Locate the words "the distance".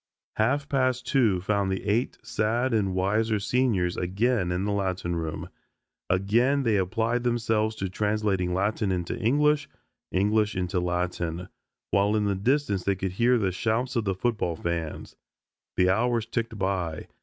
12.25-12.83